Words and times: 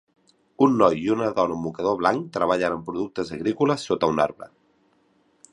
Un 0.67 0.71
noi 0.81 0.95
i 1.01 1.11
una 1.15 1.27
dona 1.35 1.49
amb 1.57 1.57
un 1.57 1.61
mocador 1.67 1.99
blanc 2.01 2.33
treballen 2.39 2.79
amb 2.79 2.89
productes 2.91 3.33
agrícoles 3.39 3.89
sota 3.91 4.11
un 4.15 4.27
arbre. 4.29 4.53